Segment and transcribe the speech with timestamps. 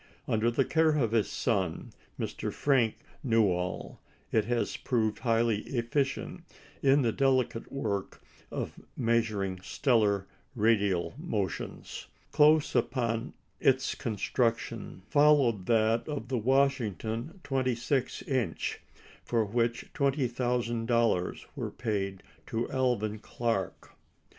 [0.27, 2.51] Under the care of his son, Mr.
[2.51, 6.43] Frank Newall, it has proved highly efficient
[6.81, 8.19] in the delicate work
[8.49, 10.25] of measuring stellar
[10.55, 12.07] radial motions.
[12.31, 18.79] Close upon its construction followed that of the Washington 26 inch,
[19.23, 23.91] for which twenty thousand dollars were paid to Alvan Clark.